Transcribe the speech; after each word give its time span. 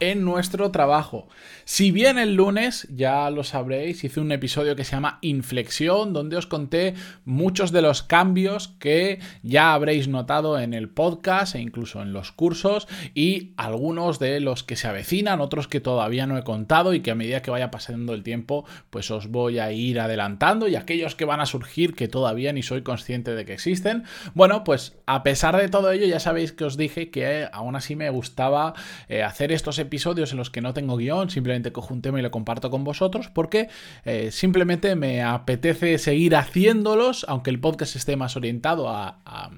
en 0.00 0.24
nuestro 0.24 0.70
trabajo. 0.70 1.28
Si 1.64 1.90
bien 1.90 2.18
el 2.18 2.34
lunes, 2.34 2.86
ya 2.94 3.30
lo 3.30 3.42
sabréis, 3.42 4.04
hice 4.04 4.20
un 4.20 4.32
episodio 4.32 4.76
que 4.76 4.84
se 4.84 4.92
llama 4.92 5.18
Inflexión, 5.22 6.12
donde 6.12 6.36
os 6.36 6.46
conté 6.46 6.94
muchos 7.24 7.72
de 7.72 7.80
los 7.80 8.02
cambios 8.02 8.68
que 8.78 9.18
ya 9.42 9.72
habréis 9.72 10.08
notado 10.08 10.58
en 10.58 10.74
el 10.74 10.90
podcast 10.90 11.54
e 11.54 11.60
incluso 11.60 12.02
en 12.02 12.12
los 12.12 12.32
cursos 12.32 12.86
y 13.14 13.52
algunos 13.56 14.18
de 14.18 14.40
los 14.40 14.62
que 14.62 14.76
se 14.76 14.88
avecinan, 14.88 15.40
otros 15.40 15.66
que 15.66 15.80
todavía 15.80 16.26
no 16.26 16.36
he 16.36 16.44
contado 16.44 16.92
y 16.92 17.00
que 17.00 17.12
a 17.12 17.14
medida 17.14 17.40
que 17.40 17.50
vaya 17.50 17.70
pasando 17.70 18.12
el 18.12 18.22
tiempo, 18.22 18.66
pues 18.90 19.10
os 19.10 19.28
voy 19.28 19.58
a 19.58 19.72
ir 19.72 20.00
adelantando 20.00 20.68
y 20.68 20.76
aquellos 20.76 21.14
que 21.14 21.24
van 21.24 21.40
a 21.40 21.46
surgir 21.46 21.94
que 21.94 22.08
todavía 22.08 22.52
ni 22.52 22.62
soy 22.62 22.82
consciente 22.82 23.34
de 23.34 23.44
que 23.46 23.54
existen. 23.54 24.04
Bueno, 24.34 24.64
pues 24.64 24.98
a 25.06 25.22
pesar 25.22 25.56
de 25.56 25.68
todo 25.68 25.90
ello, 25.90 26.06
ya 26.06 26.20
sabéis 26.20 26.52
que 26.52 26.64
os 26.64 26.76
dije 26.76 27.10
que 27.10 27.48
aún 27.52 27.74
así 27.76 27.96
me 27.96 28.10
gustaba 28.10 28.74
eh, 29.08 29.22
hacer 29.22 29.50
estos 29.50 29.78
episodios 29.78 29.83
en 30.32 30.38
los 30.38 30.50
que 30.50 30.60
no 30.60 30.74
tengo 30.74 30.96
guion, 30.96 31.30
simplemente 31.30 31.72
cojo 31.72 31.94
un 31.94 32.02
tema 32.02 32.18
y 32.18 32.22
lo 32.22 32.30
comparto 32.30 32.70
con 32.70 32.84
vosotros, 32.84 33.28
porque 33.28 33.68
eh, 34.04 34.30
simplemente 34.30 34.94
me 34.96 35.22
apetece 35.22 35.98
seguir 35.98 36.36
haciéndolos, 36.36 37.24
aunque 37.28 37.50
el 37.50 37.60
podcast 37.60 37.96
esté 37.96 38.16
más 38.16 38.36
orientado 38.36 38.88
a 38.88 39.50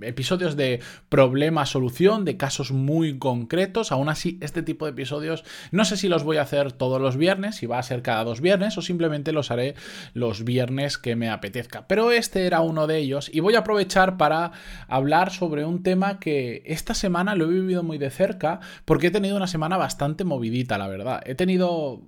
episodios 0.00 0.56
de 0.56 0.80
problema-solución, 1.08 2.24
de 2.24 2.36
casos 2.36 2.72
muy 2.72 3.18
concretos. 3.18 3.92
Aún 3.92 4.08
así, 4.08 4.38
este 4.40 4.62
tipo 4.62 4.84
de 4.84 4.92
episodios 4.92 5.44
no 5.70 5.84
sé 5.84 5.96
si 5.96 6.08
los 6.08 6.24
voy 6.24 6.38
a 6.38 6.42
hacer 6.42 6.72
todos 6.72 7.00
los 7.00 7.16
viernes, 7.16 7.56
si 7.56 7.66
va 7.66 7.78
a 7.78 7.82
ser 7.82 8.02
cada 8.02 8.24
dos 8.24 8.40
viernes 8.40 8.76
o 8.78 8.82
simplemente 8.82 9.32
los 9.32 9.50
haré 9.50 9.74
los 10.14 10.44
viernes 10.44 10.98
que 10.98 11.16
me 11.16 11.30
apetezca. 11.30 11.86
Pero 11.86 12.10
este 12.12 12.46
era 12.46 12.60
uno 12.60 12.86
de 12.86 12.98
ellos 12.98 13.30
y 13.32 13.40
voy 13.40 13.54
a 13.54 13.60
aprovechar 13.60 14.16
para 14.16 14.52
hablar 14.88 15.30
sobre 15.30 15.64
un 15.64 15.82
tema 15.82 16.18
que 16.18 16.62
esta 16.66 16.94
semana 16.94 17.34
lo 17.34 17.46
he 17.46 17.54
vivido 17.54 17.82
muy 17.82 17.98
de 17.98 18.10
cerca 18.10 18.60
porque 18.84 19.08
he 19.08 19.10
tenido 19.10 19.36
una 19.36 19.46
semana 19.46 19.76
bastante 19.76 20.24
movidita, 20.24 20.78
la 20.78 20.88
verdad. 20.88 21.20
He 21.24 21.34
tenido 21.34 22.02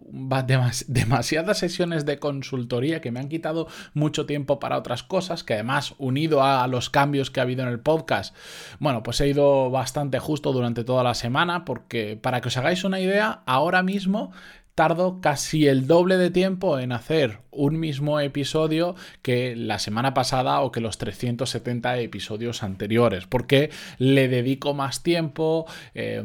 demasiadas 0.88 1.58
sesiones 1.58 2.04
de 2.04 2.18
consultoría 2.18 3.00
que 3.00 3.10
me 3.10 3.20
han 3.20 3.28
quitado 3.28 3.68
mucho 3.94 4.26
tiempo 4.26 4.58
para 4.58 4.78
otras 4.78 5.02
cosas, 5.02 5.44
que 5.44 5.54
además 5.54 5.94
unido 5.98 6.42
a 6.42 6.66
los 6.66 6.90
cambios 6.90 7.30
que 7.30 7.40
ha 7.40 7.44
habido 7.44 7.59
en 7.60 7.68
el 7.68 7.80
podcast. 7.80 8.34
Bueno, 8.78 9.02
pues 9.02 9.20
he 9.20 9.28
ido 9.28 9.70
bastante 9.70 10.18
justo 10.18 10.52
durante 10.52 10.84
toda 10.84 11.02
la 11.02 11.14
semana 11.14 11.64
porque 11.64 12.18
para 12.20 12.40
que 12.40 12.48
os 12.48 12.56
hagáis 12.56 12.84
una 12.84 13.00
idea, 13.00 13.42
ahora 13.46 13.82
mismo 13.82 14.32
tardo 14.80 15.20
casi 15.20 15.66
el 15.66 15.86
doble 15.86 16.16
de 16.16 16.30
tiempo 16.30 16.78
en 16.78 16.92
hacer 16.92 17.40
un 17.50 17.78
mismo 17.78 18.18
episodio 18.18 18.94
que 19.20 19.54
la 19.54 19.78
semana 19.78 20.14
pasada 20.14 20.62
o 20.62 20.72
que 20.72 20.80
los 20.80 20.96
370 20.96 21.98
episodios 21.98 22.62
anteriores, 22.62 23.26
porque 23.26 23.68
le 23.98 24.28
dedico 24.28 24.72
más 24.72 25.02
tiempo 25.02 25.66
eh, 25.94 26.22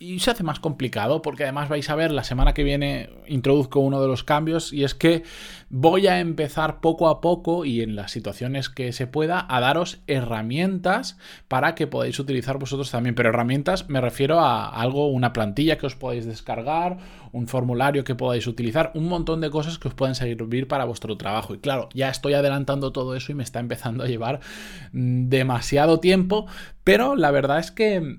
y 0.00 0.18
se 0.18 0.32
hace 0.32 0.42
más 0.42 0.58
complicado, 0.58 1.22
porque 1.22 1.44
además 1.44 1.68
vais 1.68 1.88
a 1.88 1.94
ver, 1.94 2.10
la 2.10 2.24
semana 2.24 2.54
que 2.54 2.64
viene 2.64 3.10
introduzco 3.28 3.78
uno 3.78 4.02
de 4.02 4.08
los 4.08 4.24
cambios 4.24 4.72
y 4.72 4.82
es 4.82 4.96
que 4.96 5.22
voy 5.70 6.08
a 6.08 6.18
empezar 6.18 6.80
poco 6.80 7.08
a 7.08 7.20
poco 7.20 7.64
y 7.64 7.82
en 7.82 7.94
las 7.94 8.10
situaciones 8.10 8.68
que 8.68 8.90
se 8.92 9.06
pueda 9.06 9.46
a 9.48 9.60
daros 9.60 10.00
herramientas 10.08 11.18
para 11.46 11.76
que 11.76 11.86
podáis 11.86 12.18
utilizar 12.18 12.58
vosotros 12.58 12.90
también, 12.90 13.14
pero 13.14 13.28
herramientas 13.28 13.88
me 13.88 14.00
refiero 14.00 14.40
a 14.40 14.68
algo, 14.68 15.06
una 15.06 15.32
plantilla 15.32 15.78
que 15.78 15.86
os 15.86 15.94
podáis 15.94 16.26
descargar, 16.26 16.98
un 17.32 17.48
formulario 17.48 18.04
que 18.04 18.14
podáis 18.14 18.46
utilizar, 18.46 18.92
un 18.94 19.08
montón 19.08 19.40
de 19.40 19.50
cosas 19.50 19.78
que 19.78 19.88
os 19.88 19.94
pueden 19.94 20.14
servir 20.14 20.68
para 20.68 20.84
vuestro 20.84 21.16
trabajo. 21.16 21.54
Y 21.54 21.58
claro, 21.58 21.88
ya 21.94 22.08
estoy 22.08 22.34
adelantando 22.34 22.92
todo 22.92 23.16
eso 23.16 23.32
y 23.32 23.34
me 23.34 23.42
está 23.42 23.60
empezando 23.60 24.04
a 24.04 24.08
llevar 24.08 24.40
mm, 24.92 25.28
demasiado 25.28 26.00
tiempo, 26.00 26.46
pero 26.84 27.16
la 27.16 27.30
verdad 27.30 27.58
es 27.58 27.70
que... 27.70 28.18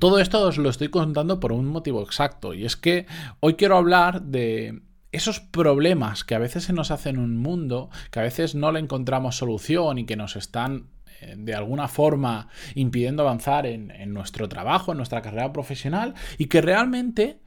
Todo 0.00 0.18
esto 0.18 0.42
os 0.42 0.58
lo 0.58 0.68
estoy 0.68 0.88
contando 0.88 1.38
por 1.38 1.52
un 1.52 1.66
motivo 1.66 2.02
exacto, 2.02 2.52
y 2.52 2.64
es 2.64 2.76
que 2.76 3.06
hoy 3.38 3.54
quiero 3.54 3.76
hablar 3.76 4.20
de 4.20 4.82
esos 5.12 5.40
problemas 5.40 6.24
que 6.24 6.34
a 6.34 6.40
veces 6.40 6.64
se 6.64 6.72
nos 6.72 6.90
hacen 6.90 7.16
en 7.16 7.22
un 7.22 7.38
mundo, 7.38 7.88
que 8.10 8.18
a 8.18 8.22
veces 8.22 8.56
no 8.56 8.72
le 8.72 8.80
encontramos 8.80 9.36
solución 9.36 9.98
y 9.98 10.04
que 10.04 10.16
nos 10.16 10.34
están 10.34 10.88
eh, 11.20 11.34
de 11.38 11.54
alguna 11.54 11.88
forma 11.88 12.48
impidiendo 12.74 13.22
avanzar 13.22 13.66
en, 13.66 13.90
en, 13.90 14.12
nuestro 14.12 14.48
trabajo, 14.48 14.92
en 14.92 14.98
nuestra 14.98 15.22
carrera 15.22 15.52
profesional, 15.52 16.14
y 16.36 16.46
que 16.46 16.60
realmente 16.60 17.40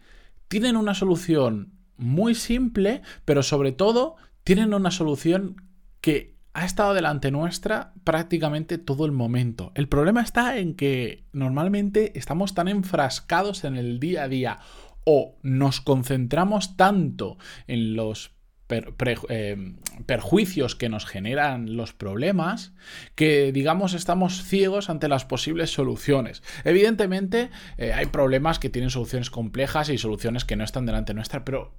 tienen 0.49 0.75
una 0.75 0.93
solución 0.93 1.79
muy 1.95 2.35
simple, 2.35 3.01
pero 3.23 3.43
sobre 3.43 3.71
todo 3.71 4.17
tienen 4.43 4.73
una 4.73 4.91
solución 4.91 5.55
que 6.01 6.37
ha 6.53 6.65
estado 6.65 6.93
delante 6.93 7.31
nuestra 7.31 7.93
prácticamente 8.03 8.77
todo 8.77 9.05
el 9.05 9.11
momento. 9.11 9.71
El 9.75 9.87
problema 9.87 10.21
está 10.21 10.57
en 10.57 10.75
que 10.75 11.25
normalmente 11.31 12.17
estamos 12.17 12.53
tan 12.55 12.67
enfrascados 12.67 13.63
en 13.63 13.77
el 13.77 13.99
día 13.99 14.23
a 14.23 14.27
día 14.27 14.59
o 15.05 15.37
nos 15.43 15.81
concentramos 15.81 16.75
tanto 16.75 17.37
en 17.67 17.95
los 17.95 18.31
eh, 18.69 19.73
perjuicios 20.05 20.75
que 20.75 20.89
nos 20.89 21.05
generan 21.05 21.75
los 21.75 21.93
problemas 21.93 22.73
que 23.15 23.51
digamos 23.51 23.93
estamos 23.93 24.43
ciegos 24.43 24.89
ante 24.89 25.07
las 25.07 25.25
posibles 25.25 25.71
soluciones. 25.71 26.43
Evidentemente 26.63 27.49
eh, 27.77 27.93
hay 27.93 28.05
problemas 28.07 28.59
que 28.59 28.69
tienen 28.69 28.91
soluciones 28.91 29.29
complejas 29.29 29.89
y 29.89 29.97
soluciones 29.97 30.45
que 30.45 30.55
no 30.55 30.63
están 30.63 30.85
delante 30.85 31.13
nuestra, 31.13 31.43
pero 31.43 31.73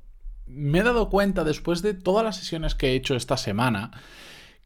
me 0.47 0.81
he 0.81 0.83
dado 0.83 1.11
cuenta 1.11 1.45
después 1.45 1.81
de 1.83 1.95
todas 1.95 2.25
las 2.25 2.37
sesiones 2.37 2.75
que 2.75 2.89
he 2.89 2.95
hecho 2.95 3.15
esta 3.15 3.37
semana 3.37 3.93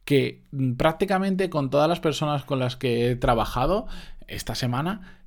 que 0.03 0.43
prácticamente 0.77 1.49
con 1.49 1.69
todas 1.69 1.89
las 1.89 1.99
personas 1.99 2.43
con 2.43 2.59
las 2.59 2.75
que 2.75 3.11
he 3.11 3.15
trabajado 3.15 3.87
esta 4.27 4.55
semana, 4.55 5.24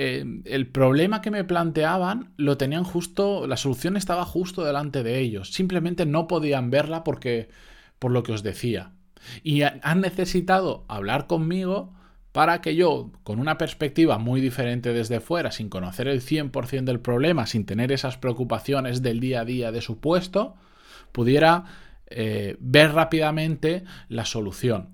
eh, 0.00 0.24
el 0.44 0.68
problema 0.68 1.20
que 1.20 1.32
me 1.32 1.42
planteaban 1.42 2.32
lo 2.36 2.56
tenían 2.56 2.84
justo, 2.84 3.48
la 3.48 3.56
solución 3.56 3.96
estaba 3.96 4.24
justo 4.24 4.64
delante 4.64 5.02
de 5.02 5.18
ellos. 5.18 5.52
Simplemente 5.52 6.06
no 6.06 6.28
podían 6.28 6.70
verla 6.70 7.02
porque, 7.02 7.48
por 7.98 8.12
lo 8.12 8.22
que 8.22 8.30
os 8.30 8.44
decía. 8.44 8.92
Y 9.42 9.62
han 9.62 10.00
necesitado 10.00 10.84
hablar 10.86 11.26
conmigo 11.26 11.92
para 12.30 12.60
que 12.60 12.76
yo, 12.76 13.10
con 13.24 13.40
una 13.40 13.58
perspectiva 13.58 14.18
muy 14.18 14.40
diferente 14.40 14.92
desde 14.92 15.18
fuera, 15.18 15.50
sin 15.50 15.68
conocer 15.68 16.06
el 16.06 16.20
100% 16.20 16.84
del 16.84 17.00
problema, 17.00 17.46
sin 17.46 17.66
tener 17.66 17.90
esas 17.90 18.18
preocupaciones 18.18 19.02
del 19.02 19.18
día 19.18 19.40
a 19.40 19.44
día 19.44 19.72
de 19.72 19.80
su 19.80 19.98
puesto, 19.98 20.54
pudiera 21.10 21.64
eh, 22.06 22.56
ver 22.60 22.92
rápidamente 22.92 23.82
la 24.08 24.24
solución. 24.24 24.90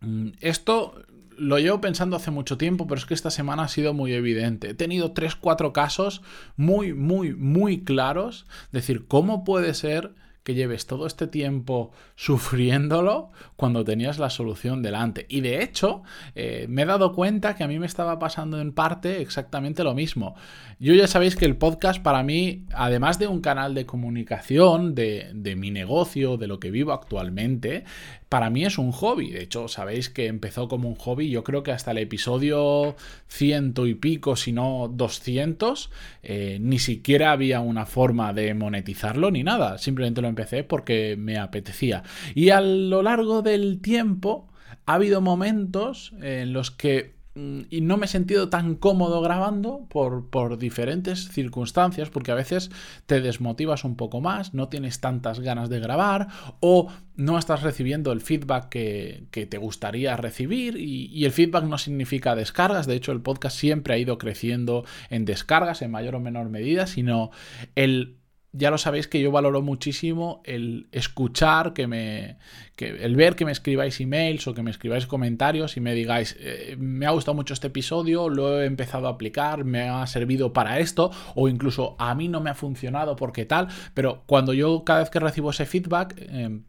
Mm, 0.00 0.30
esto 0.40 1.00
lo 1.40 1.58
llevo 1.58 1.80
pensando 1.80 2.16
hace 2.16 2.30
mucho 2.30 2.58
tiempo, 2.58 2.86
pero 2.86 2.98
es 2.98 3.06
que 3.06 3.14
esta 3.14 3.30
semana 3.30 3.62
ha 3.62 3.68
sido 3.68 3.94
muy 3.94 4.12
evidente. 4.12 4.70
He 4.70 4.74
tenido 4.74 5.14
3-4 5.14 5.72
casos 5.72 6.20
muy, 6.56 6.92
muy, 6.92 7.34
muy 7.34 7.82
claros. 7.82 8.46
Es 8.66 8.72
decir, 8.72 9.06
¿cómo 9.08 9.42
puede 9.42 9.72
ser 9.72 10.12
lleves 10.54 10.86
todo 10.86 11.06
este 11.06 11.26
tiempo 11.26 11.90
sufriéndolo 12.16 13.30
cuando 13.56 13.84
tenías 13.84 14.18
la 14.18 14.30
solución 14.30 14.82
delante. 14.82 15.26
Y 15.28 15.40
de 15.40 15.62
hecho, 15.62 16.02
eh, 16.34 16.66
me 16.68 16.82
he 16.82 16.86
dado 16.86 17.12
cuenta 17.12 17.54
que 17.54 17.64
a 17.64 17.68
mí 17.68 17.78
me 17.78 17.86
estaba 17.86 18.18
pasando 18.18 18.60
en 18.60 18.72
parte 18.72 19.20
exactamente 19.20 19.84
lo 19.84 19.94
mismo. 19.94 20.34
Yo 20.78 20.94
ya 20.94 21.06
sabéis 21.06 21.36
que 21.36 21.44
el 21.44 21.56
podcast 21.56 22.02
para 22.02 22.22
mí, 22.22 22.64
además 22.72 23.18
de 23.18 23.26
un 23.26 23.40
canal 23.40 23.74
de 23.74 23.86
comunicación 23.86 24.94
de, 24.94 25.30
de 25.34 25.56
mi 25.56 25.70
negocio, 25.70 26.36
de 26.36 26.46
lo 26.46 26.58
que 26.58 26.70
vivo 26.70 26.92
actualmente, 26.92 27.84
para 28.30 28.48
mí 28.48 28.64
es 28.64 28.78
un 28.78 28.92
hobby. 28.92 29.30
De 29.30 29.42
hecho, 29.42 29.66
sabéis 29.66 30.08
que 30.08 30.28
empezó 30.28 30.68
como 30.68 30.88
un 30.88 30.94
hobby. 30.94 31.30
Yo 31.30 31.42
creo 31.42 31.64
que 31.64 31.72
hasta 31.72 31.90
el 31.90 31.98
episodio 31.98 32.94
ciento 33.26 33.88
y 33.88 33.94
pico, 33.94 34.36
si 34.36 34.52
no 34.52 34.88
200, 34.88 35.90
eh, 36.22 36.58
ni 36.60 36.78
siquiera 36.78 37.32
había 37.32 37.58
una 37.58 37.86
forma 37.86 38.32
de 38.32 38.54
monetizarlo 38.54 39.32
ni 39.32 39.42
nada. 39.42 39.78
Simplemente 39.78 40.22
lo 40.22 40.28
empecé 40.28 40.39
porque 40.68 41.16
me 41.18 41.38
apetecía. 41.38 42.02
Y 42.34 42.50
a 42.50 42.60
lo 42.60 43.02
largo 43.02 43.42
del 43.42 43.80
tiempo 43.80 44.48
ha 44.86 44.94
habido 44.94 45.20
momentos 45.20 46.12
en 46.20 46.52
los 46.52 46.70
que 46.70 47.20
Mm, 47.40 47.62
no 47.82 47.96
me 47.96 48.06
he 48.06 48.08
sentido 48.08 48.48
tan 48.48 48.74
cómodo 48.74 49.20
grabando 49.20 49.86
por, 49.88 50.30
por, 50.30 50.58
diferentes 50.58 51.28
circunstancias, 51.28 52.10
porque 52.10 52.32
a 52.32 52.34
veces 52.34 52.70
te 53.06 53.20
desmotivas 53.20 53.84
un 53.84 53.94
poco 53.94 54.20
más, 54.20 54.52
no 54.52 54.68
tienes 54.68 55.00
tantas 55.00 55.38
ganas 55.38 55.68
de 55.68 55.78
grabar 55.78 56.26
o 56.58 56.88
no 57.14 57.38
estás 57.38 57.62
recibiendo 57.62 58.10
el 58.10 58.20
feedback 58.20 58.68
que, 58.68 59.28
te 59.30 59.58
gustaría 59.58 60.16
recibir 60.16 60.76
y, 60.76 61.24
el 61.24 61.30
feedback 61.30 61.64
no 61.64 61.78
significa 61.78 62.34
descargas, 62.34 62.86
de 62.86 62.96
hecho 62.96 63.12
el 63.12 63.20
podcast 63.20 63.56
siempre 63.56 63.94
ha 63.94 63.98
ido 63.98 64.18
creciendo 64.18 64.84
en 65.08 65.24
descargas 65.24 65.82
en 65.82 65.92
mayor 65.92 66.16
o 66.16 66.20
menor 66.20 66.48
medida, 66.48 66.88
sino 66.88 67.30
el 67.76 68.16
ya 68.52 68.70
lo 68.70 68.78
sabéis 68.78 69.06
que 69.06 69.20
yo 69.20 69.30
valoro 69.30 69.62
muchísimo 69.62 70.42
el 70.44 70.88
escuchar, 70.92 71.72
que 71.72 71.86
me, 71.86 72.36
el 72.78 73.14
ver 73.14 73.36
que 73.36 73.44
me 73.44 73.52
escribáis 73.52 74.00
emails 74.00 74.46
o 74.48 74.54
que 74.54 74.62
me 74.62 74.70
escribáis 74.70 75.06
comentarios 75.06 75.76
y 75.76 75.80
me 75.80 75.94
digáis, 75.94 76.36
eh, 76.40 76.76
me 76.78 77.06
ha 77.06 77.10
gustado 77.10 77.34
mucho 77.34 77.54
este 77.54 77.68
episodio, 77.68 78.28
lo 78.28 78.60
he 78.60 78.66
empezado 78.66 79.06
a 79.06 79.10
aplicar, 79.10 79.64
me 79.64 79.88
ha 79.88 80.06
servido 80.06 80.52
para 80.52 80.80
esto, 80.80 81.10
o 81.34 81.48
incluso 81.48 81.94
a 81.98 82.14
mí 82.14 82.28
no 82.28 82.40
me 82.40 82.50
ha 82.50 82.54
funcionado 82.54 83.16
porque 83.16 83.44
tal, 83.44 83.68
pero 83.94 84.22
cuando 84.26 84.52
yo 84.52 84.84
cada 84.84 85.00
vez 85.00 85.10
que 85.10 85.20
recibo 85.20 85.50
ese 85.50 85.66
feedback, 85.66 86.14
em, 86.18 86.62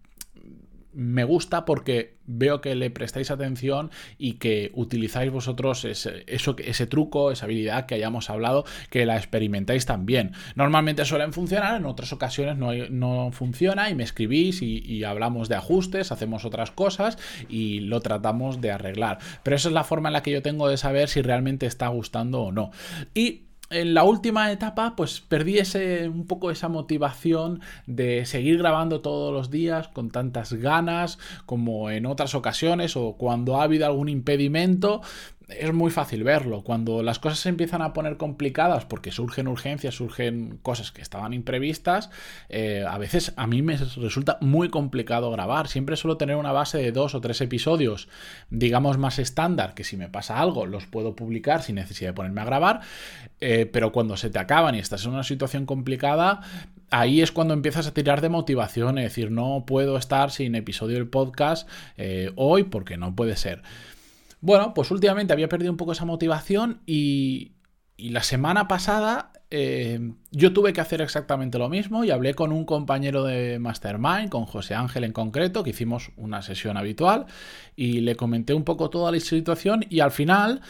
me 0.94 1.24
gusta 1.24 1.66
porque 1.66 2.18
veo 2.26 2.62
que 2.62 2.76
le 2.76 2.90
prestáis 2.90 3.32
atención 3.32 3.92
y 4.18 4.34
que 4.34 4.72
utilizáis 4.74 5.32
vosotros 5.32 5.86
ese, 5.86 6.88
truco, 6.88 7.32
esa 7.32 7.46
habilidad 7.46 7.86
que 7.86 7.96
hayamos 7.96 8.30
hablado, 8.30 8.66
que 8.90 9.06
la 9.06 9.18
experimentáis 9.18 9.86
también. 9.86 10.34
Normalmente 10.56 11.06
suelen 11.06 11.34
funcionar, 11.34 11.78
en 11.80 11.86
otras 11.86 12.14
ocasiones 12.14 12.58
no, 12.58 12.72
no 12.90 13.32
funciona 13.32 13.90
y 13.90 13.96
me 13.96 14.04
escribís 14.04 14.62
y, 14.62 14.80
y, 14.80 15.04
hablamos 15.04 15.50
de 15.50 15.56
ajustes, 15.56 16.12
hacemos 16.12 16.46
otras 16.46 16.72
cosas 16.72 17.18
y 17.50 17.82
lo 17.82 18.00
tratamos 18.02 18.62
de 18.62 18.72
arreglar. 18.72 19.20
Pero 19.44 19.56
esa 19.56 19.70
es 19.70 19.74
la 19.74 19.84
forma 19.84 20.10
en 20.10 20.14
la 20.14 20.24
que 20.24 20.32
yo 20.32 20.42
tengo 20.42 20.68
de 20.68 20.78
saber 20.78 21.10
si 21.10 21.22
realmente 21.22 21.66
está 21.66 21.88
gustando 21.88 22.42
o 22.42 22.52
no. 22.52 22.72
Y 23.14 23.51
en 23.72 23.94
la 23.94 24.04
última 24.04 24.52
etapa, 24.52 24.96
pues 24.96 25.22
perdí 25.22 25.58
ese, 25.58 26.10
un 26.10 26.26
poco 26.26 26.52
esa 26.52 26.68
motivación 26.68 27.62
de 27.88 28.26
seguir 28.26 28.58
grabando 28.58 29.02
todos 29.02 29.34
los 29.34 29.50
días 29.50 29.88
con 29.88 30.10
tantas 30.10 30.54
ganas 30.54 31.18
como 31.46 31.90
en 31.90 32.06
otras 32.06 32.36
ocasiones 32.36 32.96
o 32.96 33.14
cuando 33.18 33.60
ha 33.60 33.64
habido 33.64 33.86
algún 33.86 34.10
impedimento, 34.10 35.02
es 35.60 35.74
muy 35.74 35.92
fácil 35.92 36.24
verlo. 36.24 36.64
Cuando 36.64 37.04
las 37.04 37.20
cosas 37.20 37.40
se 37.40 37.50
empiezan 37.50 37.82
a 37.82 37.94
poner 37.94 38.18
complicadas 38.18 38.86
porque 38.86 39.12
surgen 39.12 39.48
urgencias, 39.48 39.96
surgen 39.96 40.60
cosas 40.62 40.92
que 40.92 41.02
estaban 41.02 41.34
imprevistas, 41.34 42.10
eh, 42.50 42.86
a 42.88 42.98
veces 42.98 43.34
a 43.36 43.48
mí 43.48 43.62
me 43.62 43.78
resulta 43.78 44.38
muy 44.42 44.70
complicado 44.70 45.32
grabar. 45.32 45.68
Siempre 45.68 45.96
suelo 45.96 46.18
tener 46.18 46.36
una 46.36 46.52
base 46.52 46.78
de 46.78 46.92
dos 46.92 47.16
o 47.16 47.22
tres 47.22 47.42
episodios, 47.42 48.08
digamos 48.50 48.98
más 48.98 49.20
estándar, 49.20 49.74
que 49.74 49.84
si 49.84 49.98
me 49.98 50.10
pasa 50.10 50.40
algo 50.40 50.66
los 50.66 50.86
puedo 50.86 51.16
publicar 51.16 51.62
sin 51.62 51.76
necesidad 51.76 52.10
de 52.10 52.14
ponerme 52.14 52.42
a 52.42 52.46
grabar, 52.46 52.82
eh, 53.40 53.66
pero 53.66 53.92
cuando 53.92 54.18
se 54.18 54.30
te 54.30 54.40
acaban 54.40 54.76
y 54.76 54.80
estás 54.80 55.06
en 55.06 55.12
una 55.12 55.24
situación 55.24 55.66
complicada, 55.66 56.42
ahí 56.90 57.22
es 57.22 57.32
cuando 57.32 57.54
empiezas 57.54 57.88
a 57.88 57.94
tirar 57.94 58.22
de 58.22 58.30
motivación, 58.30 58.98
es 58.98 59.06
decir, 59.06 59.32
no 59.32 59.64
puedo 59.66 59.98
estar 59.98 60.32
sin 60.32 60.56
episodio 60.56 60.98
del 60.98 61.08
podcast 61.08 61.68
eh, 61.98 62.32
hoy 62.36 62.64
porque 62.64 62.98
no 62.98 63.16
puede 63.16 63.36
ser. 63.36 63.64
Bueno, 64.42 64.74
pues 64.74 64.90
últimamente 64.90 65.34
había 65.34 65.48
perdido 65.48 65.72
un 65.72 65.78
poco 65.78 65.92
esa 65.92 66.06
motivación 66.06 66.82
y, 66.86 67.54
la 67.98 68.24
semana 68.24 68.68
pasada 68.68 69.32
eh, 69.52 70.14
yo 70.32 70.54
tuve 70.54 70.74
que 70.74 70.82
hacer 70.82 71.02
exactamente 71.02 71.60
lo 71.60 71.70
mismo 71.70 72.04
y 72.04 72.10
hablé 72.10 72.34
con 72.34 72.52
un 72.52 72.66
compañero 72.66 73.24
de 73.24 73.60
Mastermind, 73.60 74.30
con 74.30 74.46
José 74.46 74.74
Ángel 74.74 75.04
en 75.04 75.12
concreto, 75.12 75.64
que 75.64 75.70
hicimos 75.70 76.12
una 76.18 76.42
sesión 76.42 76.78
habitual 76.78 77.28
y 77.76 78.00
le 78.00 78.16
comenté 78.16 78.56
un 78.56 78.64
poco 78.64 78.90
toda 78.90 79.12
la 79.12 79.20
situación 79.20 79.86
y 79.88 80.00
al 80.00 80.10
final 80.10 80.62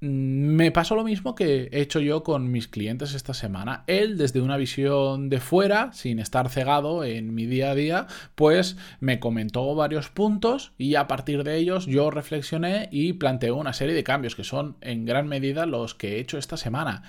me 0.00 0.70
pasó 0.72 0.94
lo 0.94 1.04
mismo 1.04 1.34
que 1.34 1.68
he 1.72 1.80
hecho 1.80 2.00
yo 2.00 2.22
con 2.22 2.50
mis 2.50 2.68
clientes 2.68 3.14
esta 3.14 3.32
semana. 3.32 3.84
Él, 3.86 4.18
desde 4.18 4.42
una 4.42 4.58
visión 4.58 5.30
de 5.30 5.40
fuera, 5.40 5.92
sin 5.92 6.18
estar 6.18 6.50
cegado 6.50 7.02
en 7.02 7.34
mi 7.34 7.46
día 7.46 7.70
a 7.70 7.74
día, 7.74 8.06
pues 8.34 8.76
me 9.00 9.20
comentó 9.20 9.74
varios 9.74 10.10
puntos 10.10 10.72
y 10.76 10.96
a 10.96 11.06
partir 11.06 11.44
de 11.44 11.56
ellos 11.56 11.86
yo 11.86 12.10
reflexioné 12.10 12.88
y 12.92 13.14
planteé 13.14 13.52
una 13.52 13.72
serie 13.72 13.94
de 13.94 14.04
cambios 14.04 14.36
que 14.36 14.44
son 14.44 14.76
en 14.82 15.06
gran 15.06 15.28
medida 15.28 15.64
los 15.64 15.94
que 15.94 16.16
he 16.16 16.20
hecho 16.20 16.36
esta 16.36 16.58
semana. 16.58 17.02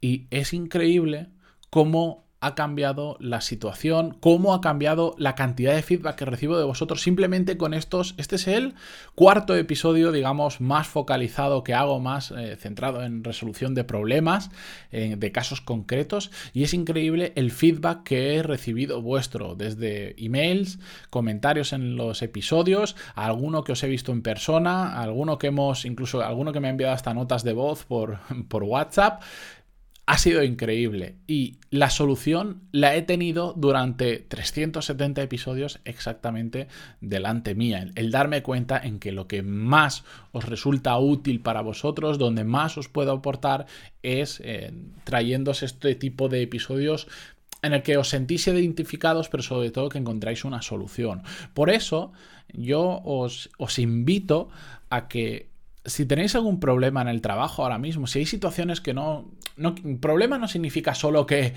Y 0.00 0.26
es 0.30 0.52
increíble 0.52 1.28
cómo 1.70 2.26
ha 2.42 2.56
cambiado 2.56 3.16
la 3.20 3.40
situación, 3.40 4.16
cómo 4.18 4.52
ha 4.52 4.60
cambiado 4.60 5.14
la 5.16 5.36
cantidad 5.36 5.76
de 5.76 5.82
feedback 5.82 6.16
que 6.16 6.24
recibo 6.24 6.58
de 6.58 6.64
vosotros 6.64 7.00
simplemente 7.00 7.56
con 7.56 7.72
estos. 7.72 8.14
Este 8.18 8.34
es 8.34 8.48
el 8.48 8.74
cuarto 9.14 9.54
episodio, 9.54 10.10
digamos, 10.10 10.60
más 10.60 10.88
focalizado 10.88 11.62
que 11.62 11.72
hago, 11.72 12.00
más 12.00 12.32
eh, 12.32 12.56
centrado 12.58 13.04
en 13.04 13.22
resolución 13.22 13.76
de 13.76 13.84
problemas, 13.84 14.50
eh, 14.90 15.14
de 15.16 15.30
casos 15.30 15.60
concretos. 15.60 16.32
Y 16.52 16.64
es 16.64 16.74
increíble 16.74 17.32
el 17.36 17.52
feedback 17.52 18.02
que 18.02 18.34
he 18.34 18.42
recibido 18.42 19.00
vuestro, 19.00 19.54
desde 19.54 20.16
emails, 20.22 20.80
comentarios 21.10 21.72
en 21.72 21.94
los 21.94 22.22
episodios, 22.22 22.96
alguno 23.14 23.62
que 23.62 23.70
os 23.70 23.84
he 23.84 23.88
visto 23.88 24.10
en 24.10 24.22
persona, 24.22 25.00
alguno 25.00 25.38
que 25.38 25.46
hemos, 25.46 25.84
incluso 25.84 26.22
alguno 26.22 26.52
que 26.52 26.58
me 26.58 26.66
ha 26.66 26.72
enviado 26.72 26.92
hasta 26.92 27.14
notas 27.14 27.44
de 27.44 27.52
voz 27.52 27.84
por, 27.84 28.18
por 28.48 28.64
WhatsApp 28.64 29.22
ha 30.04 30.18
sido 30.18 30.42
increíble 30.42 31.16
y 31.28 31.58
la 31.70 31.88
solución 31.88 32.62
la 32.72 32.96
he 32.96 33.02
tenido 33.02 33.54
durante 33.56 34.18
370 34.18 35.22
episodios 35.22 35.80
exactamente 35.84 36.66
delante 37.00 37.54
mía. 37.54 37.88
El, 37.94 38.10
darme 38.10 38.42
cuenta 38.42 38.80
en 38.82 38.98
que 38.98 39.12
lo 39.12 39.28
que 39.28 39.42
más 39.42 40.04
os 40.32 40.44
resulta 40.44 40.98
útil 40.98 41.40
para 41.40 41.62
vosotros, 41.62 42.18
donde 42.18 42.42
más 42.42 42.76
os 42.76 42.88
puedo 42.88 43.12
aportar, 43.12 43.66
es 44.02 44.40
eh, 44.44 44.72
trayéndose 45.04 45.66
este 45.66 45.94
tipo 45.94 46.28
de 46.28 46.42
episodios 46.42 47.06
en 47.62 47.72
el 47.72 47.82
que 47.82 47.96
os 47.96 48.08
sentís 48.08 48.48
identificados, 48.48 49.28
pero 49.28 49.44
sobre 49.44 49.70
todo 49.70 49.88
que 49.88 49.98
encontráis 49.98 50.44
una 50.44 50.62
solución. 50.62 51.22
Por 51.54 51.70
eso 51.70 52.12
yo 52.52 53.00
os, 53.04 53.50
os 53.56 53.78
invito 53.78 54.48
a 54.90 55.06
que 55.06 55.52
si 55.84 56.06
tenéis 56.06 56.34
algún 56.34 56.60
problema 56.60 57.02
en 57.02 57.08
el 57.08 57.20
trabajo 57.20 57.62
ahora 57.62 57.78
mismo, 57.78 58.06
si 58.06 58.20
hay 58.20 58.26
situaciones 58.26 58.80
que 58.80 58.94
no... 58.94 59.30
no 59.56 59.74
problema 60.00 60.38
no 60.38 60.48
significa 60.48 60.94
solo 60.94 61.26
que, 61.26 61.54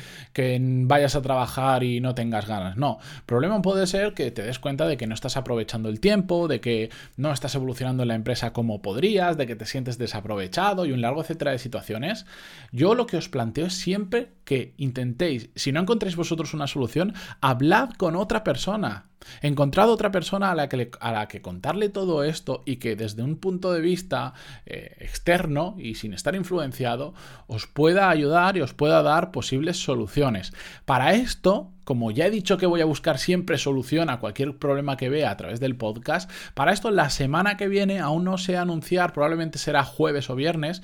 vayas 0.58 1.16
a 1.16 1.22
trabajar 1.22 1.84
y 1.84 2.00
no 2.00 2.16
tengas 2.16 2.48
ganas, 2.48 2.78
no. 2.78 3.00
Problema 3.26 3.62
puede 3.62 3.88
ser 3.88 4.14
que 4.14 4.32
te 4.32 4.44
des 4.44 4.60
cuenta 4.60 4.88
de 4.88 4.98
que 4.98 5.08
no 5.08 5.14
estás 5.14 5.38
aprovechando 5.38 5.90
el 5.90 6.00
tiempo, 6.00 6.48
de 6.48 6.60
que 6.60 6.90
no 7.18 7.32
estás 7.32 7.56
evolucionando 7.56 8.04
en 8.04 8.10
la 8.10 8.16
empresa 8.16 8.54
como 8.54 8.82
podrías, 8.82 9.38
de 9.38 9.48
que 9.48 9.56
te 9.56 9.66
sientes 9.66 9.98
desaprovechado 9.98 10.86
y 10.86 10.92
un 10.92 11.02
largo 11.02 11.22
etcétera 11.22 11.52
de 11.52 11.60
situaciones. 11.60 12.26
Yo 12.72 12.96
lo 12.96 13.08
que 13.08 13.18
os 13.18 13.30
planteo 13.30 13.68
es 13.68 13.74
siempre 13.74 14.30
que 14.44 14.74
intentéis, 14.78 15.50
si 15.56 15.72
no 15.72 15.80
encontréis 15.80 16.16
vosotros 16.16 16.54
una 16.54 16.68
solución, 16.68 17.14
hablad 17.42 17.92
con 17.92 18.16
otra 18.16 18.44
persona 18.44 19.06
Encontrad 19.42 19.90
otra 19.90 20.12
persona 20.12 20.52
a 20.52 20.56
la, 20.56 20.70
que 20.70 20.92
a 21.00 21.12
la 21.12 21.28
que 21.28 21.42
contarle 21.42 21.90
todo 21.90 22.24
esto 22.24 22.64
y 22.66 22.78
que 22.78 22.96
desde 22.96 23.24
un 23.24 23.38
punto 23.38 23.74
de 23.74 23.82
vista 23.82 24.34
eh, 24.66 24.96
externo 25.00 25.76
y 25.78 25.96
sin 25.96 26.14
estar 26.14 26.36
influenciado 26.36 27.14
os 27.48 27.68
pueda 27.68 27.85
ayudar 27.94 28.58
y 28.58 28.62
os 28.62 28.74
pueda 28.74 29.02
dar 29.04 29.32
posibles 29.32 29.78
soluciones. 29.78 30.54
Para 30.86 31.14
esto, 31.14 31.72
como 31.84 32.12
ya 32.12 32.26
he 32.26 32.32
dicho 32.32 32.58
que 32.58 32.66
voy 32.66 32.82
a 32.82 32.86
buscar 32.86 33.18
siempre 33.18 33.58
solución 33.58 34.10
a 34.10 34.20
cualquier 34.20 34.58
problema 34.58 34.98
que 34.98 35.10
vea 35.10 35.32
a 35.32 35.38
través 35.38 35.60
del 35.60 35.76
podcast, 35.76 36.30
para 36.54 36.74
esto 36.74 36.92
la 36.92 37.10
semana 37.10 37.58
que 37.58 37.68
viene, 37.68 38.00
aún 38.00 38.24
no 38.24 38.38
sé 38.38 38.58
anunciar, 38.58 39.14
probablemente 39.14 39.60
será 39.60 39.84
jueves 39.84 40.30
o 40.30 40.36
viernes, 40.36 40.82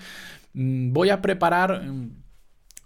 mm, 0.53 0.93
voy 0.93 1.09
a 1.09 1.21
preparar 1.21 1.83
mm, 1.83 2.11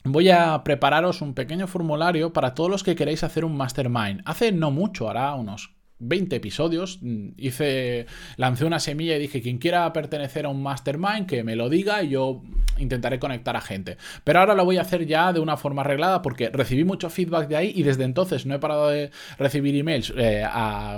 voy 0.06 0.30
a 0.30 0.64
prepararos 0.64 1.22
un 1.22 1.34
pequeño 1.34 1.68
formulario 1.68 2.32
para 2.32 2.54
todos 2.54 2.70
los 2.70 2.84
que 2.84 2.96
queréis 2.96 3.24
hacer 3.24 3.44
un 3.44 3.58
mastermind. 3.58 4.22
Hace 4.26 4.52
no 4.52 4.72
mucho, 4.72 5.10
hará 5.10 5.34
unos 5.34 5.75
20 6.00 6.36
episodios, 6.36 7.00
mm, 7.02 7.30
hice, 7.38 8.06
lancé 8.38 8.66
una 8.66 8.80
semilla 8.80 9.16
y 9.16 9.20
dije, 9.20 9.42
quien 9.42 9.58
quiera 9.58 9.92
pertenecer 9.94 10.46
a 10.46 10.50
un 10.50 10.62
mastermind, 10.62 11.26
que 11.26 11.44
me 11.44 11.56
lo 11.56 11.70
diga 11.70 12.04
y 12.04 12.10
yo 12.10 12.42
intentaré 12.78 13.20
conectar 13.20 13.56
a 13.56 13.62
gente. 13.62 13.98
Pero 14.24 14.40
ahora 14.40 14.56
lo 14.56 14.66
voy 14.66 14.78
a 14.78 14.82
hacer 14.82 15.06
ya 15.06 15.32
de 15.34 15.40
una 15.40 15.58
forma 15.58 15.82
arreglada 15.82 16.22
porque 16.22 16.50
recibí 16.50 16.84
mucho 16.84 17.10
feedback 17.10 17.48
de 17.48 17.56
ahí 17.56 17.72
y 17.76 17.84
desde 17.84 18.04
entonces 18.04 18.46
no 18.46 18.56
he 18.56 18.60
parado 18.60 18.90
de 18.90 19.12
recibir 19.38 19.76
emails 19.76 20.14
eh, 20.18 20.46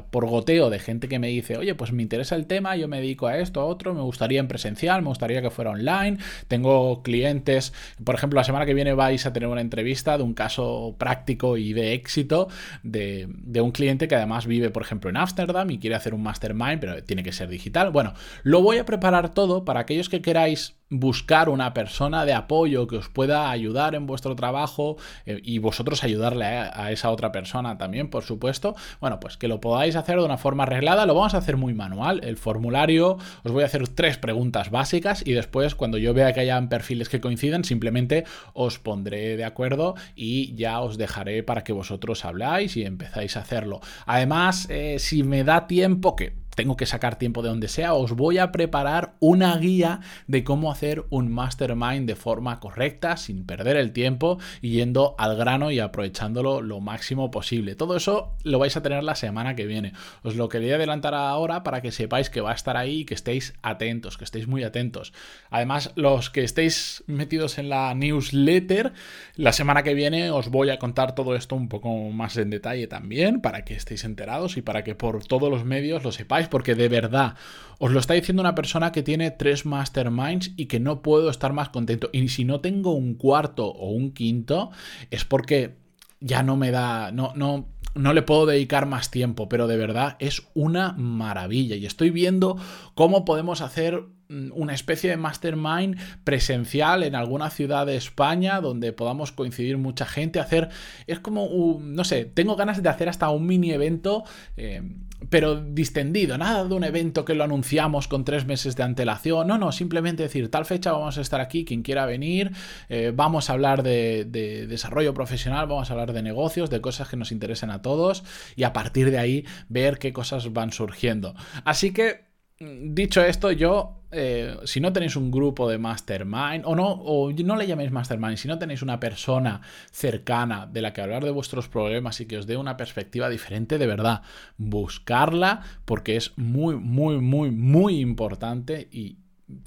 por 0.09 0.25
goteo 0.25 0.69
de 0.69 0.79
gente 0.79 1.07
que 1.07 1.19
me 1.19 1.27
dice, 1.27 1.57
oye, 1.57 1.75
pues 1.75 1.91
me 1.91 2.01
interesa 2.01 2.35
el 2.35 2.47
tema, 2.47 2.75
yo 2.75 2.87
me 2.87 2.97
dedico 2.97 3.27
a 3.27 3.37
esto, 3.37 3.61
a 3.61 3.65
otro, 3.65 3.93
me 3.93 4.01
gustaría 4.01 4.39
en 4.39 4.47
presencial, 4.47 5.01
me 5.01 5.09
gustaría 5.09 5.41
que 5.41 5.49
fuera 5.49 5.71
online, 5.71 6.17
tengo 6.47 7.03
clientes, 7.03 7.73
por 8.03 8.15
ejemplo, 8.15 8.37
la 8.37 8.43
semana 8.43 8.65
que 8.65 8.73
viene 8.73 8.93
vais 8.93 9.25
a 9.25 9.33
tener 9.33 9.49
una 9.49 9.61
entrevista 9.61 10.17
de 10.17 10.23
un 10.23 10.33
caso 10.33 10.95
práctico 10.97 11.57
y 11.57 11.73
de 11.73 11.93
éxito 11.93 12.47
de, 12.83 13.27
de 13.29 13.61
un 13.61 13.71
cliente 13.71 14.07
que 14.07 14.15
además 14.15 14.47
vive, 14.47 14.69
por 14.69 14.86
ejemplo, 14.87 15.09
en 15.09 15.17
Ámsterdam 15.17 15.69
y 15.69 15.79
quiere 15.79 15.95
hacer 15.95 16.13
un 16.13 16.23
mastermind, 16.23 16.79
pero 16.79 17.03
tiene 17.03 17.23
que 17.23 17.31
ser 17.31 17.49
digital. 17.49 17.91
Bueno, 17.91 18.13
lo 18.43 18.61
voy 18.61 18.77
a 18.77 18.85
preparar 18.85 19.33
todo 19.33 19.65
para 19.65 19.81
aquellos 19.81 20.09
que 20.09 20.21
queráis 20.21 20.75
buscar 20.89 21.49
una 21.49 21.73
persona 21.73 22.25
de 22.25 22.33
apoyo 22.33 22.87
que 22.87 22.97
os 22.97 23.09
pueda 23.09 23.49
ayudar 23.49 23.95
en 23.95 24.07
vuestro 24.07 24.35
trabajo 24.35 24.97
eh, 25.25 25.39
y 25.43 25.59
vosotros 25.59 26.03
ayudarle 26.03 26.45
a, 26.45 26.91
esa 26.91 27.11
otra 27.11 27.31
persona 27.31 27.77
también, 27.77 28.09
por 28.09 28.23
supuesto, 28.23 28.75
bueno, 29.01 29.19
pues 29.19 29.37
que 29.37 29.47
lo 29.47 29.59
podáis 29.59 29.95
hacer 29.95 30.17
de 30.17 30.25
una 30.25 30.37
forma 30.37 30.63
arreglada, 30.63 31.05
lo 31.05 31.15
vamos 31.15 31.33
a 31.33 31.39
hacer 31.39 31.57
muy 31.57 31.73
manual. 31.73 32.21
El 32.23 32.37
formulario, 32.37 33.17
os 33.43 33.51
voy 33.51 33.63
a 33.63 33.65
hacer 33.65 33.87
tres 33.89 34.17
preguntas 34.17 34.71
básicas 34.71 35.23
y 35.25 35.33
después 35.33 35.75
cuando 35.75 35.97
yo 35.97 36.13
vea 36.13 36.33
que 36.33 36.39
hayan 36.39 36.69
perfiles 36.69 37.09
que 37.09 37.19
coincidan, 37.19 37.63
simplemente 37.63 38.23
os 38.53 38.79
pondré 38.79 39.35
de 39.37 39.45
acuerdo 39.45 39.95
y 40.15 40.55
ya 40.55 40.79
os 40.79 40.97
dejaré 40.97 41.43
para 41.43 41.63
que 41.63 41.73
vosotros 41.73 42.23
habláis 42.23 42.77
y 42.77 42.83
empezáis 42.83 43.35
a 43.35 43.41
hacerlo. 43.41 43.81
Además, 44.05 44.67
eh, 44.69 44.99
si 44.99 45.23
me 45.23 45.43
da 45.43 45.67
tiempo, 45.67 46.15
que 46.15 46.46
tengo 46.57 46.75
que 46.75 46.87
sacar 46.87 47.19
tiempo 47.19 47.43
de 47.43 47.49
donde 47.49 47.67
sea, 47.67 47.93
os 47.93 48.13
voy 48.13 48.39
a 48.39 48.51
preparar 48.51 49.13
una 49.19 49.55
guía 49.57 49.99
de 50.25 50.43
cómo 50.43 50.71
hacer 50.71 51.05
un 51.11 51.31
mastermind 51.31 52.07
de 52.07 52.15
forma 52.15 52.59
correcta, 52.59 53.15
sin 53.15 53.45
perder 53.45 53.77
el 53.77 53.91
tiempo 53.91 54.39
y 54.59 54.71
yendo 54.71 55.13
al 55.19 55.37
grano 55.37 55.69
y 55.69 55.79
aprovechándolo 55.79 56.63
lo 56.63 56.81
máximo 56.81 57.29
posible. 57.29 57.75
Todo 57.75 57.95
eso 57.95 58.33
lo 58.43 58.57
vais 58.57 58.75
a 58.75 58.81
tener 58.81 59.03
la 59.03 59.13
semana 59.13 59.55
que 59.55 59.67
viene. 59.67 59.93
Os 60.23 60.35
lo 60.35 60.49
quería 60.49 60.77
adelantar 60.77 61.13
ahora 61.13 61.61
para 61.61 61.81
que 61.81 61.91
sepáis 61.91 62.31
que 62.31 62.41
va 62.41 62.53
a 62.53 62.55
estar 62.55 62.75
ahí 62.75 63.01
y 63.01 63.05
que 63.05 63.13
estéis 63.13 63.53
atentos, 63.61 64.17
que 64.17 64.23
estéis 64.23 64.47
muy 64.47 64.63
atentos. 64.63 65.13
Además, 65.51 65.91
los 65.93 66.31
que 66.31 66.43
estéis 66.43 67.03
metidos 67.05 67.59
en 67.59 67.69
la 67.69 67.93
newsletter, 67.93 68.93
la 69.35 69.53
semana 69.53 69.83
que 69.83 69.93
viene 69.93 70.31
os 70.31 70.49
voy 70.49 70.71
a 70.71 70.79
contar 70.79 71.13
todo 71.13 71.35
esto 71.35 71.55
un 71.55 71.69
poco 71.69 72.09
más 72.09 72.35
en 72.37 72.49
detalle 72.49 72.87
también, 72.87 73.41
para 73.41 73.63
que 73.63 73.75
estéis 73.75 74.05
enterados 74.05 74.57
y 74.57 74.63
para 74.63 74.83
que 74.83 74.95
por 74.95 75.23
todos 75.23 75.51
los 75.51 75.63
medios 75.63 76.03
lo 76.03 76.11
sepáis 76.11 76.46
porque 76.47 76.75
de 76.75 76.89
verdad 76.89 77.35
os 77.79 77.91
lo 77.91 77.99
está 77.99 78.13
diciendo 78.13 78.41
una 78.41 78.55
persona 78.55 78.91
que 78.91 79.03
tiene 79.03 79.31
tres 79.31 79.65
masterminds 79.65 80.51
y 80.57 80.65
que 80.65 80.79
no 80.79 81.01
puedo 81.01 81.29
estar 81.29 81.53
más 81.53 81.69
contento. 81.69 82.09
Y 82.11 82.27
si 82.29 82.43
no 82.43 82.59
tengo 82.59 82.93
un 82.93 83.15
cuarto 83.15 83.67
o 83.67 83.91
un 83.91 84.11
quinto, 84.11 84.71
es 85.11 85.25
porque 85.25 85.77
ya 86.19 86.41
no 86.41 86.55
me 86.55 86.71
da, 86.71 87.11
no, 87.11 87.33
no, 87.35 87.67
no 87.93 88.13
le 88.13 88.23
puedo 88.23 88.45
dedicar 88.45 88.87
más 88.87 89.11
tiempo, 89.11 89.47
pero 89.47 89.67
de 89.67 89.77
verdad 89.77 90.15
es 90.19 90.47
una 90.55 90.93
maravilla. 90.93 91.75
Y 91.75 91.85
estoy 91.85 92.09
viendo 92.09 92.57
cómo 92.95 93.25
podemos 93.25 93.61
hacer 93.61 94.05
una 94.29 94.73
especie 94.73 95.09
de 95.09 95.17
mastermind 95.17 95.97
presencial 96.23 97.03
en 97.03 97.15
alguna 97.15 97.49
ciudad 97.49 97.85
de 97.85 97.95
España 97.95 98.61
donde 98.61 98.93
podamos 98.93 99.31
coincidir 99.31 99.77
mucha 99.77 100.05
gente, 100.05 100.39
hacer, 100.39 100.69
es 101.07 101.19
como, 101.19 101.79
no 101.81 102.03
sé, 102.03 102.25
tengo 102.25 102.55
ganas 102.55 102.81
de 102.81 102.89
hacer 102.89 103.09
hasta 103.09 103.29
un 103.29 103.45
mini 103.45 103.71
evento, 103.71 104.23
eh, 104.57 104.81
pero 105.29 105.55
distendido, 105.55 106.37
nada 106.37 106.65
de 106.65 106.73
un 106.73 106.83
evento 106.83 107.25
que 107.25 107.33
lo 107.33 107.43
anunciamos 107.43 108.07
con 108.07 108.23
tres 108.23 108.45
meses 108.45 108.75
de 108.75 108.83
antelación, 108.83 109.47
no, 109.47 109.57
no, 109.57 109.71
simplemente 109.71 110.23
decir, 110.23 110.51
tal 110.51 110.65
fecha 110.65 110.91
vamos 110.91 111.17
a 111.17 111.21
estar 111.21 111.41
aquí, 111.41 111.65
quien 111.65 111.81
quiera 111.81 112.05
venir, 112.05 112.51
eh, 112.89 113.11
vamos 113.15 113.49
a 113.49 113.53
hablar 113.53 113.81
de, 113.81 114.25
de 114.25 114.67
desarrollo 114.67 115.13
profesional, 115.13 115.67
vamos 115.67 115.89
a 115.89 115.93
hablar 115.93 116.13
de 116.13 116.21
negocios, 116.21 116.69
de 116.69 116.81
cosas 116.81 117.09
que 117.09 117.17
nos 117.17 117.31
interesen 117.31 117.71
a 117.71 117.81
todos 117.81 118.23
y 118.55 118.63
a 118.63 118.73
partir 118.73 119.09
de 119.09 119.17
ahí 119.17 119.45
ver 119.69 119.97
qué 119.97 120.13
cosas 120.13 120.53
van 120.53 120.71
surgiendo. 120.71 121.33
Así 121.63 121.91
que 121.91 122.26
Dicho 122.59 123.21
esto, 123.21 123.51
yo, 123.51 124.01
eh, 124.11 124.57
si 124.63 124.79
no 124.79 124.91
tenéis 124.91 125.15
un 125.15 125.29
grupo 125.29 125.69
de 125.69 125.77
mastermind, 125.77 126.65
o 126.65 126.75
no, 126.75 126.87
o 126.89 127.31
no 127.31 127.55
le 127.55 127.67
llaméis 127.67 127.91
mastermind, 127.91 128.37
si 128.37 128.47
no 128.47 128.57
tenéis 128.57 128.81
una 128.81 128.99
persona 128.99 129.61
cercana 129.91 130.65
de 130.65 130.81
la 130.81 130.91
que 130.91 131.01
hablar 131.01 131.23
de 131.23 131.29
vuestros 131.29 131.67
problemas 131.67 132.19
y 132.19 132.25
que 132.25 132.39
os 132.39 132.47
dé 132.47 132.57
una 132.57 132.75
perspectiva 132.75 133.29
diferente, 133.29 133.77
de 133.77 133.85
verdad, 133.85 134.23
buscarla 134.57 135.61
porque 135.85 136.15
es 136.15 136.35
muy, 136.35 136.77
muy, 136.77 137.21
muy, 137.21 137.51
muy 137.51 137.99
importante 137.99 138.87
y, 138.91 139.17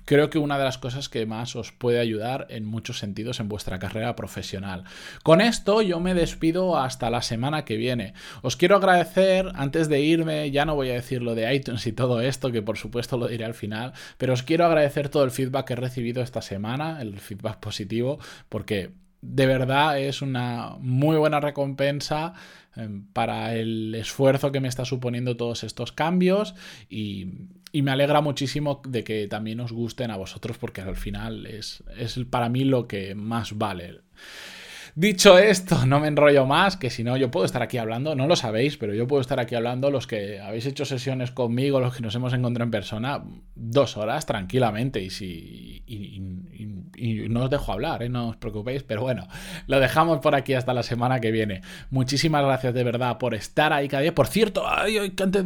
creo 0.05 0.29
que 0.31 0.39
una 0.39 0.59
de 0.59 0.65
las 0.65 0.79
cosas 0.79 1.09
que 1.09 1.27
más 1.27 1.57
os 1.57 1.73
puede 1.73 2.01
ayudar 2.01 2.47
en 2.51 2.65
muchos 2.65 2.99
sentidos 2.99 3.41
en 3.41 3.49
vuestra 3.49 3.79
carrera 3.79 4.15
profesional. 4.17 4.85
Con 5.23 5.41
esto 5.41 5.83
yo 5.83 6.01
me 6.01 6.15
despido 6.15 6.77
hasta 6.79 7.11
la 7.11 7.23
semana 7.23 7.65
que 7.65 7.77
viene. 7.77 8.15
Os 8.43 8.57
quiero 8.57 8.77
agradecer, 8.77 9.51
antes 9.55 9.89
de 9.89 10.01
irme, 10.01 10.51
ya 10.51 10.65
no 10.65 10.75
voy 10.75 10.91
a 10.91 10.95
decir 10.95 11.23
lo 11.23 11.35
de 11.35 11.53
iTunes 11.55 11.87
y 11.87 11.93
todo 11.93 12.21
esto, 12.21 12.53
que 12.53 12.63
por 12.63 12.77
supuesto 12.77 13.17
lo 13.17 13.29
diré 13.29 13.45
al 13.45 13.55
final, 13.55 13.93
pero 14.19 14.35
os 14.35 14.43
quiero 14.43 14.67
agradecer 14.67 15.09
todo 15.09 15.25
el 15.25 15.31
feedback 15.31 15.67
que 15.67 15.73
he 15.73 15.77
recibido 15.77 16.23
esta 16.23 16.43
semana, 16.43 17.01
el 17.01 17.19
feedback 17.19 17.59
positivo, 17.59 18.19
porque 18.49 18.93
de 19.23 19.47
verdad 19.47 20.01
es 20.01 20.23
una 20.23 20.77
muy 20.81 21.17
buena 21.17 21.41
recompensa 21.41 22.35
em, 22.77 23.05
para 23.13 23.55
el 23.55 23.95
esfuerzo 23.95 24.53
que 24.53 24.61
me 24.61 24.69
está 24.69 24.85
suponiendo 24.85 25.37
todos 25.37 25.65
estos 25.65 25.93
cambios 25.93 26.55
y, 26.89 27.29
me 27.73 27.93
alegra 27.93 28.21
muchísimo 28.21 28.83
de 28.85 29.05
que 29.05 29.29
también 29.29 29.61
os 29.61 29.71
gusten 29.71 30.11
a 30.11 30.17
vosotros 30.17 30.59
porque 30.59 30.81
al 30.81 30.97
final 30.97 31.47
es, 31.47 31.85
es 31.97 32.19
para 32.29 32.49
mí 32.49 32.65
lo 32.65 32.89
que 32.89 33.15
más 33.15 33.57
vale. 33.57 34.01
Dicho 34.95 35.39
esto, 35.39 35.87
no 35.87 36.01
me 36.01 36.09
enrollo 36.09 36.47
más, 36.47 36.77
que 36.77 36.91
si 36.91 37.05
no, 37.05 37.17
yo 37.17 37.31
puedo 37.31 37.47
estar 37.47 37.63
aquí 37.63 37.79
hablando, 37.79 38.15
no 38.15 38.27
lo 38.27 38.37
sabéis, 38.37 38.77
pero 38.77 38.95
yo 38.95 39.07
puedo 39.07 39.21
estar 39.21 39.39
aquí 39.39 39.55
hablando, 39.55 39.91
los 39.91 40.07
que 40.07 40.41
habéis 40.41 40.67
hecho 40.67 40.85
sesiones 40.85 41.31
conmigo, 41.31 41.81
los 41.81 41.95
que 41.95 42.03
nos 42.03 42.15
hemos 42.15 42.33
encontrado 42.33 42.65
en 42.65 42.71
persona, 42.71 43.23
dos 43.55 43.97
horas 43.97 44.27
tranquilamente, 44.27 45.01
y 45.01 45.11
si. 45.11 45.83
Y, 45.87 46.21
no 47.31 47.45
os 47.45 47.51
dejo 47.51 47.73
hablar, 47.73 48.03
¿eh? 48.03 48.09
no 48.09 48.29
os 48.29 48.37
preocupéis, 48.37 48.83
pero 48.83 49.01
bueno, 49.01 49.27
lo 49.67 49.81
dejamos 49.81 50.19
por 50.19 50.35
aquí 50.35 50.53
hasta 50.53 50.75
la 50.75 50.83
semana 50.83 51.19
que 51.19 51.31
viene. 51.31 51.63
Muchísimas 51.91 52.45
gracias 52.45 52.75
de 52.75 52.85
verdad 52.85 53.17
por 53.17 53.35
estar 53.35 53.73
ahí 53.73 53.89
cada 53.89 54.03
día. 54.03 54.15
Por 54.15 54.27
cierto, 54.27 54.65
antes, 54.67 55.45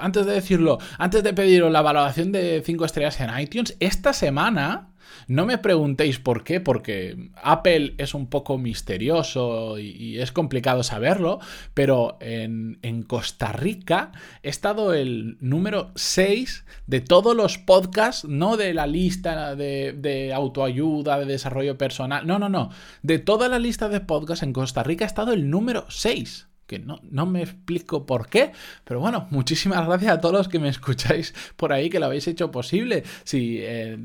antes 0.00 0.26
de 0.26 0.32
decirlo, 0.32 0.78
antes 0.98 1.22
de 1.22 1.32
pediros 1.32 1.70
la 1.70 1.82
valoración 1.82 2.32
de 2.32 2.62
5 2.64 2.84
estrellas 2.84 3.20
en 3.20 3.38
iTunes, 3.38 3.76
esta 3.78 4.12
semana 4.12 4.88
no 5.28 5.46
me 5.46 5.58
preguntéis 5.58 6.18
por 6.18 6.44
qué, 6.44 6.60
porque 6.60 7.30
Apple 7.42 7.94
es 7.98 8.14
un 8.14 8.28
poco 8.28 8.58
misterioso 8.58 9.78
y, 9.78 10.18
es 10.18 10.32
complicado 10.32 10.82
saberlo, 10.82 11.40
pero 11.74 12.16
en, 12.20 12.76
Costa 13.06 13.52
Rica 13.52 14.12
he 14.42 14.48
estado 14.48 14.94
el 14.94 15.36
número 15.40 15.92
6 15.94 16.64
de 16.86 17.00
todos 17.00 17.36
los 17.36 17.58
podcasts, 17.58 18.24
no 18.24 18.56
de 18.56 18.74
la 18.74 18.86
lista 18.86 19.54
de, 19.54 19.92
de 19.92 20.32
autoayuda, 20.32 21.18
de 21.18 21.26
desarrollo 21.26 21.76
personal, 21.76 22.26
no, 22.26 22.38
no, 22.38 22.48
no, 22.48 22.70
de 23.02 23.18
toda 23.18 23.48
la 23.48 23.58
lista 23.58 23.88
de 23.88 24.00
podcasts 24.00 24.42
en 24.42 24.52
Costa 24.52 24.82
Rica 24.82 25.04
he 25.04 25.06
estado 25.06 25.32
el 25.32 25.50
número 25.50 25.86
6 25.88 26.48
que 26.66 26.78
no, 26.78 27.00
no, 27.10 27.26
me 27.26 27.42
explico 27.42 28.06
por 28.06 28.28
qué, 28.28 28.52
pero 28.84 29.00
bueno, 29.00 29.26
muchísimas 29.30 29.86
gracias 29.86 30.12
a 30.12 30.20
todos 30.20 30.34
los 30.34 30.48
que 30.48 30.58
me 30.58 30.68
escucháis 30.68 31.34
por 31.56 31.72
ahí, 31.72 31.88
que 31.88 32.00
lo 32.00 32.06
habéis 32.06 32.26
hecho 32.28 32.50
posible. 32.50 33.04
Si, 33.24 33.58
eh, 33.60 33.96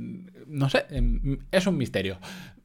no 0.47 0.69
sé, 0.69 0.85
em, 0.89 1.39
es 1.51 1.67
un 1.67 1.77
misterio. 1.77 2.19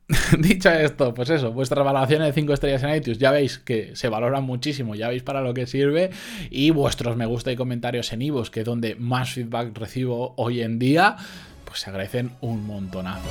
Dicho 0.38 0.70
esto, 0.70 1.14
pues 1.14 1.30
eso, 1.30 1.52
vuestras 1.52 1.84
valoraciones 1.84 2.28
de 2.28 2.32
5 2.32 2.52
estrellas 2.52 2.82
en 2.84 2.94
iTunes 2.94 3.18
ya 3.18 3.32
veis 3.32 3.58
que 3.58 3.96
se 3.96 4.08
valoran 4.08 4.44
muchísimo, 4.44 4.94
ya 4.94 5.08
veis 5.08 5.22
para 5.22 5.40
lo 5.40 5.52
que 5.52 5.66
sirve, 5.66 6.10
y 6.50 6.70
vuestros 6.70 7.16
me 7.16 7.26
gusta 7.26 7.50
y 7.50 7.56
comentarios 7.56 8.12
en 8.12 8.22
Ivos, 8.22 8.50
que 8.50 8.60
es 8.60 8.66
donde 8.66 8.94
más 8.94 9.32
feedback 9.32 9.76
recibo 9.76 10.34
hoy 10.36 10.62
en 10.62 10.78
día, 10.78 11.16
pues 11.64 11.80
se 11.80 11.90
agradecen 11.90 12.32
un 12.40 12.66
montonazo. 12.66 13.28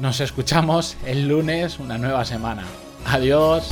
Nos 0.00 0.20
escuchamos 0.20 0.96
el 1.06 1.28
lunes, 1.28 1.78
una 1.78 1.98
nueva 1.98 2.24
semana. 2.24 2.64
Adiós. 3.04 3.68